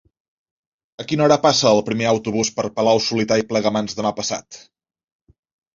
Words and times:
A 1.03 1.05
quina 1.11 1.25
hora 1.25 1.37
passa 1.43 1.67
el 1.73 1.83
primer 1.91 2.09
autobús 2.13 2.53
per 2.57 2.67
Palau-solità 2.81 3.41
i 3.45 3.47
Plegamans 3.53 4.01
demà 4.03 4.15
passat? 4.23 4.63